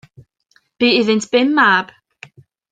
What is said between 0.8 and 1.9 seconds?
Bu iddynt pum mab.